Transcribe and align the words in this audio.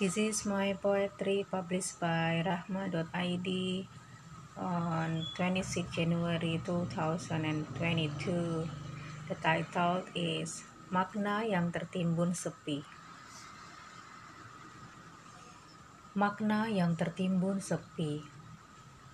This 0.00 0.16
is 0.16 0.48
my 0.48 0.72
poetry 0.80 1.44
published 1.44 2.00
by 2.00 2.40
rahma.id 2.40 3.48
on 4.56 5.10
26 5.36 5.92
January 5.92 6.56
2022. 6.64 7.68
The 9.28 9.36
title 9.44 10.00
is 10.16 10.64
Makna 10.88 11.44
yang 11.44 11.68
tertimbun 11.68 12.32
sepi. 12.32 12.80
Makna 16.16 16.72
yang 16.72 16.96
tertimbun 16.96 17.60
sepi. 17.60 18.24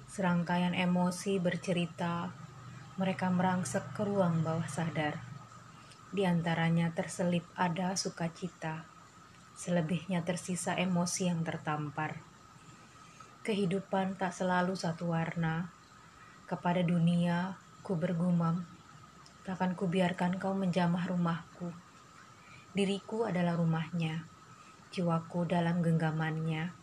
Serangkaian 0.06 0.70
emosi 0.70 1.42
bercerita, 1.42 2.30
mereka 2.94 3.26
merangsek 3.26 3.90
ke 3.90 4.06
ruang 4.06 4.46
bawah 4.46 4.70
sadar. 4.70 5.18
Di 6.14 6.22
antaranya 6.22 6.94
terselip 6.94 7.42
ada 7.58 7.98
sukacita 7.98 8.95
Selebihnya 9.56 10.20
tersisa 10.20 10.76
emosi 10.76 11.32
yang 11.32 11.40
tertampar. 11.40 12.20
Kehidupan 13.40 14.20
tak 14.20 14.36
selalu 14.36 14.76
satu 14.76 15.16
warna. 15.16 15.72
Kepada 16.44 16.84
dunia, 16.84 17.56
ku 17.80 17.96
bergumam, 17.96 18.68
takkan 19.48 19.72
ku 19.72 19.88
biarkan 19.88 20.36
kau 20.36 20.52
menjamah 20.52 21.08
rumahku. 21.08 21.72
Diriku 22.76 23.24
adalah 23.24 23.56
rumahnya, 23.56 24.28
jiwaku 24.92 25.48
dalam 25.48 25.80
genggamannya. 25.80 26.76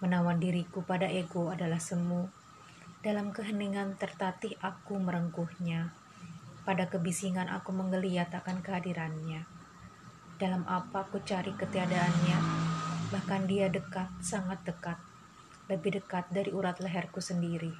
Menawan 0.00 0.40
diriku 0.40 0.80
pada 0.80 1.12
ego 1.12 1.52
adalah 1.52 1.76
semu. 1.76 2.32
Dalam 3.04 3.36
keheningan 3.36 4.00
tertatih 4.00 4.56
aku 4.64 4.96
merengkuhnya. 4.96 5.92
Pada 6.64 6.88
kebisingan 6.88 7.52
aku 7.52 7.76
menggeliat 7.76 8.32
akan 8.32 8.64
kehadirannya 8.64 9.57
dalam 10.38 10.62
apa 10.70 11.02
aku 11.02 11.18
cari 11.26 11.50
ketiadaannya. 11.50 12.38
Bahkan 13.10 13.50
dia 13.50 13.66
dekat, 13.66 14.06
sangat 14.22 14.62
dekat, 14.62 14.94
lebih 15.66 15.98
dekat 15.98 16.30
dari 16.30 16.54
urat 16.54 16.78
leherku 16.78 17.18
sendiri. 17.18 17.74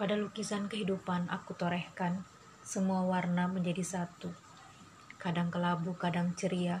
Pada 0.00 0.16
lukisan 0.16 0.72
kehidupan 0.72 1.28
aku 1.28 1.52
torehkan, 1.52 2.24
semua 2.64 3.04
warna 3.04 3.44
menjadi 3.44 3.84
satu. 3.84 4.32
Kadang 5.20 5.52
kelabu, 5.52 5.92
kadang 6.00 6.32
ceria. 6.32 6.80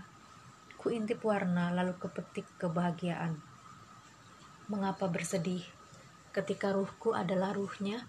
Ku 0.80 0.88
intip 0.88 1.20
warna 1.28 1.68
lalu 1.68 1.92
kepetik 2.00 2.48
kebahagiaan. 2.56 3.36
Mengapa 4.72 5.12
bersedih 5.12 5.60
ketika 6.32 6.72
ruhku 6.72 7.12
adalah 7.12 7.52
ruhnya? 7.52 8.08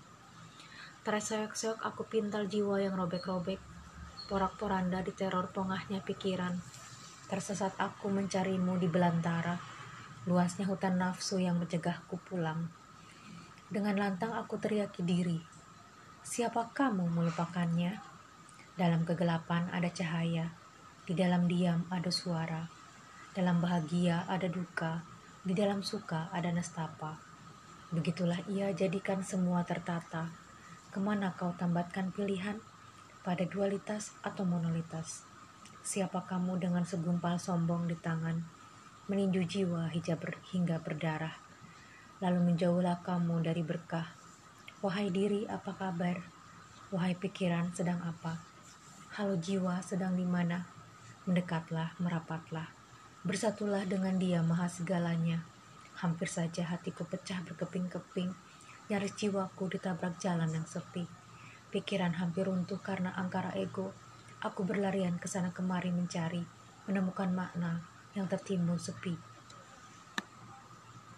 Terseok-seok 1.03 1.83
aku 1.83 2.07
pintal 2.07 2.47
jiwa 2.47 2.79
yang 2.79 2.95
robek-robek 2.95 3.59
porak-poranda 4.31 5.03
di 5.03 5.11
teror 5.11 5.51
pongahnya 5.51 5.99
pikiran. 5.99 6.55
Tersesat 7.27 7.75
aku 7.75 8.07
mencarimu 8.07 8.79
di 8.79 8.87
belantara, 8.87 9.59
luasnya 10.23 10.71
hutan 10.71 10.95
nafsu 10.95 11.43
yang 11.43 11.59
mencegahku 11.59 12.15
pulang. 12.23 12.71
Dengan 13.67 13.99
lantang 13.99 14.31
aku 14.31 14.55
teriaki 14.55 15.03
diri, 15.03 15.35
siapa 16.23 16.71
kamu 16.71 17.11
melupakannya? 17.11 17.99
Dalam 18.79 19.03
kegelapan 19.03 19.67
ada 19.67 19.91
cahaya, 19.91 20.55
di 21.03 21.11
dalam 21.11 21.51
diam 21.51 21.83
ada 21.91 22.07
suara, 22.07 22.71
dalam 23.35 23.59
bahagia 23.59 24.23
ada 24.31 24.47
duka, 24.47 25.03
di 25.43 25.51
dalam 25.51 25.83
suka 25.83 26.31
ada 26.31 26.55
nestapa. 26.55 27.19
Begitulah 27.91 28.39
ia 28.47 28.71
jadikan 28.71 29.27
semua 29.27 29.67
tertata. 29.67 30.31
Ke 30.87 31.03
mana 31.03 31.35
kau 31.35 31.51
tambatkan 31.59 32.15
pilihan? 32.15 32.70
Pada 33.21 33.45
dualitas 33.45 34.17
atau 34.25 34.41
monolitas. 34.41 35.29
Siapa 35.85 36.25
kamu 36.25 36.57
dengan 36.57 36.81
segumpal 36.81 37.37
sombong 37.37 37.85
di 37.85 37.93
tangan, 37.93 38.41
meninju 39.05 39.45
jiwa 39.45 39.93
hijab 39.93 40.25
hingga 40.49 40.81
berdarah, 40.81 41.37
lalu 42.17 42.53
menjauhlah 42.53 43.05
kamu 43.05 43.45
dari 43.45 43.61
berkah. 43.61 44.09
Wahai 44.81 45.13
diri, 45.13 45.45
apa 45.45 45.69
kabar? 45.77 46.17
Wahai 46.89 47.13
pikiran, 47.13 47.69
sedang 47.77 48.01
apa? 48.01 48.41
Halo 49.13 49.37
jiwa, 49.37 49.85
sedang 49.85 50.17
di 50.17 50.25
mana? 50.25 50.65
Mendekatlah, 51.29 51.93
merapatlah. 52.01 52.73
Bersatulah 53.21 53.85
dengan 53.85 54.17
dia 54.17 54.41
maha 54.41 54.65
segalanya. 54.65 55.45
Hampir 56.01 56.25
saja 56.25 56.65
hatiku 56.73 57.05
pecah 57.05 57.45
berkeping-keping, 57.45 58.33
nyaris 58.89 59.13
jiwaku 59.13 59.69
ditabrak 59.69 60.17
jalan 60.17 60.49
yang 60.49 60.65
sepi 60.65 61.20
Pikiran 61.71 62.19
hampir 62.19 62.51
runtuh 62.51 62.83
karena 62.83 63.15
angkara 63.15 63.55
ego. 63.55 63.95
Aku 64.43 64.67
berlarian 64.67 65.15
ke 65.15 65.31
sana 65.31 65.55
kemari 65.55 65.87
mencari, 65.87 66.43
menemukan 66.83 67.31
makna 67.31 67.79
yang 68.11 68.27
tertimbun 68.27 68.75
sepi. 68.75 69.30